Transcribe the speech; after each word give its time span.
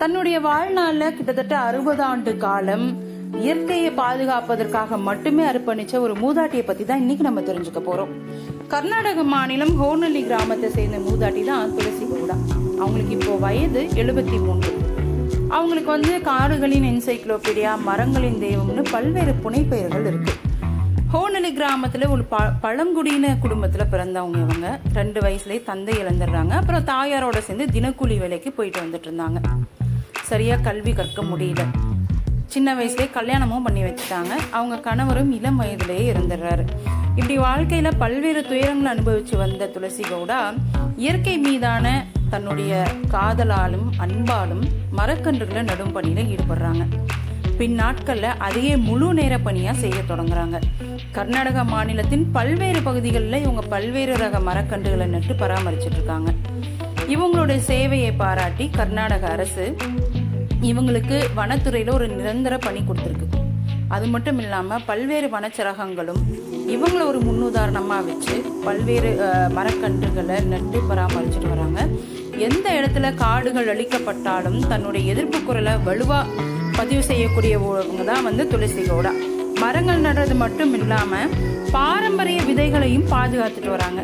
தன்னுடைய 0.00 0.36
வாழ்நாள்ல 0.40 1.04
கிட்டத்தட்ட 1.14 1.54
அறுபது 1.68 2.02
ஆண்டு 2.02 2.32
காலம் 2.44 2.84
இயற்கையை 3.40 3.90
பாதுகாப்பதற்காக 3.98 4.98
மட்டுமே 5.08 5.42
அர்ப்பணிச்ச 5.50 5.94
ஒரு 6.04 6.14
மூதாட்டியை 6.22 6.62
பத்தி 6.66 6.84
தான் 6.84 7.00
இன்னைக்கு 7.02 7.24
நம்ம 7.26 7.40
தெரிஞ்சுக்க 7.48 7.80
போறோம். 7.88 8.12
கர்நாடக 8.72 9.22
மாநிலம் 9.32 9.74
ஹோனல்லி 9.80 10.22
கிராமத்தை 10.28 10.68
சேர்ந்த 10.76 10.98
மூதாட்டி 11.06 11.42
தான் 11.50 11.74
துளசி 11.76 12.04
கவுடா 12.12 12.36
அவங்களுக்கு 12.82 13.14
இப்போ 13.18 13.34
வயது 13.44 13.82
எழுபத்தி 14.02 14.38
மூன்று. 14.46 14.72
அவங்களுக்கு 15.56 15.90
வந்து 15.96 16.14
காடுகளின் 16.30 16.86
என்சைக்ளோபீடியா 16.92 17.74
மரங்களின் 17.88 18.40
தெய்வம்னு 18.44 18.84
பல்வேறு 18.94 19.34
புனைப்பெயர்கள் 19.44 20.08
இருக்கு. 20.12 20.34
ஹோனலி 21.14 21.50
கிராமத்துல 21.58 22.08
ஒரு 22.14 22.24
ப 22.32 22.38
பழங்குடியின 22.64 23.34
குடும்பத்துல 23.44 23.84
பிறந்தவங்க 23.94 24.38
இவங்க. 24.46 24.68
ரெண்டு 24.98 25.20
வயசுலேயே 25.26 25.62
தந்தை 25.70 25.94
இழந்துடுறாங்க. 26.02 26.54
அப்புறம் 26.60 26.88
தாயாரோட 26.92 27.38
சேர்ந்து 27.48 27.66
தினக்கூலி 27.76 28.18
வேலைக்கு 28.24 28.52
போயிட்டு 28.58 28.80
வந்துட்டு 28.84 29.08
இருந்தாங்க. 29.10 29.40
சரியாக 30.30 30.64
கல்வி 30.68 30.92
கற்க 30.98 31.20
முடியல. 31.30 31.62
சின்ன 32.52 32.68
வயசுலேயே 32.78 33.08
கல்யாணமும் 33.16 33.64
பண்ணி 33.64 33.82
வச்சுட்டாங்க. 33.86 34.32
அவங்க 34.56 34.76
கணவரும் 34.86 35.30
இளம் 35.38 35.60
வயதிலேயே 35.60 36.04
இறந்துடுறாரு 36.12 36.64
இப்படி 37.18 37.36
வாழ்க்கையில் 37.46 37.98
பல்வேறு 38.02 38.40
துயரங்களை 38.50 38.90
அனுபவித்து 38.94 39.36
வந்த 39.42 39.68
துளசி 39.74 40.04
கவுடா 40.10 40.38
இயற்கை 41.02 41.34
மீதான 41.46 41.86
தன்னுடைய 42.32 42.72
காதலாலும் 43.14 43.88
அன்பாலும் 44.04 44.64
மரக்கன்றுகளை 44.98 45.62
நடும் 45.70 45.94
பணியில் 45.96 46.30
ஈடுபடுறாங்க. 46.34 46.84
பின் 47.58 47.76
நாட்களில் 47.80 48.38
அதையே 48.46 48.74
முழு 48.88 49.08
நேர 49.18 49.34
பணியாக 49.46 49.80
செய்ய 49.84 49.98
தொடங்குறாங்க. 50.10 50.58
கர்நாடக 51.16 51.64
மாநிலத்தின் 51.72 52.24
பல்வேறு 52.36 52.80
பகுதிகளில் 52.88 53.42
இவங்க 53.44 53.62
பல்வேறு 53.74 54.14
ரக 54.22 54.38
மரக்கன்றுகளை 54.48 55.08
நட்டு 55.14 55.34
பராமரிச்சிட்ருக்காங்க 55.42 56.30
இவங்களுடைய 57.14 57.60
சேவையை 57.70 58.12
பாராட்டி 58.22 58.64
கர்நாடக 58.78 59.24
அரசு 59.36 59.64
இவங்களுக்கு 60.68 61.16
வனத்துறையில் 61.38 61.92
ஒரு 61.96 62.06
நிரந்தர 62.16 62.54
பணி 62.64 62.80
கொடுத்துருக்கு. 62.88 63.26
அது 63.94 64.06
மட்டும் 64.14 64.38
இல்லாமல் 64.42 64.84
பல்வேறு 64.88 65.28
வனச்சரகங்களும் 65.34 66.20
இவங்கள 66.74 67.00
ஒரு 67.10 67.20
முன்னுதாரணமாக 67.26 68.04
வச்சு 68.08 68.36
பல்வேறு 68.66 69.10
மரக்கன்றுகளை 69.56 70.36
நட்டு 70.52 70.78
பராமரிச்சுட்டு 70.90 71.50
வராங்க. 71.54 71.80
எந்த 72.46 72.66
இடத்துல 72.78 73.06
காடுகள் 73.22 73.70
அழிக்கப்பட்டாலும் 73.72 74.60
தன்னுடைய 74.72 75.12
எதிர்ப்பு 75.14 75.40
குரலை 75.48 75.74
வலுவாக 75.88 76.46
பதிவு 76.78 77.02
செய்யக்கூடியவங்க 77.10 78.04
தான் 78.12 78.26
வந்து 78.28 78.44
துளசி 78.52 78.82
கவுடா. 78.90 79.12
மரங்கள் 79.62 80.04
நடுறது 80.06 80.36
மட்டும் 80.44 80.74
இல்லாமல் 80.80 81.32
பாரம்பரிய 81.76 82.40
விதைகளையும் 82.50 83.08
பாதுகாத்துட்டு 83.14 83.72
வராங்க. 83.76 84.02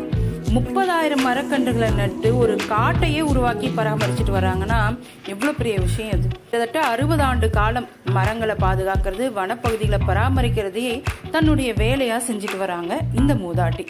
முப்பதாயிரம் 0.53 1.23
மரக்கன்றுகளை 1.25 1.95
நட்டு 1.95 2.37
ஒரு 2.37 2.55
காட்டையே 2.69 3.21
உருவாக்கி 3.21 3.67
பராமரிச்சுட்டு 3.67 4.33
வராங்கன்னா 4.37 4.97
எவ்வளோ 5.25 5.51
பெரிய 5.51 5.77
விஷயம் 5.79 6.11
அது 6.11 6.27
கிட்டத்தட்ட 6.27 6.81
அறுபது 6.81 7.23
ஆண்டு 7.23 7.49
காலம் 7.49 7.87
மரங்களை 8.11 8.55
பாதுகாக்கிறது 8.55 9.33
வனப்பகுதிகளை 9.33 9.99
பராமரிக்கிறதையே 10.07 11.03
தன்னுடைய 11.31 11.73
வேலையாக 11.73 12.33
செஞ்சுட்டு 12.33 12.57
வராங்க 12.57 12.99
இந்த 13.13 13.33
மூதாட்டி. 13.33 13.85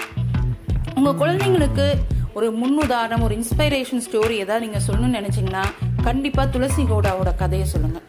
உங்கள் 0.95 1.16
குழந்தைங்களுக்கு 1.16 1.88
ஒரு 2.33 2.52
முன்னுதாரணம் 2.52 3.22
ஒரு 3.22 3.35
இன்ஸ்பைரேஷன் 3.35 4.05
ஸ்டோரி 4.11 4.35
ஏதாவது 4.38 4.66
நீங்கள் 4.66 4.85
சொல்லணும்னு 4.88 5.19
நினச்சிங்கன்னா 5.19 5.63
கண்டிப்பாக 6.03 6.50
துளசி 6.50 6.83
கவுடாவோட 6.83 7.35
கதையை 7.35 7.67
சொல்லுங்கள் 7.67 8.05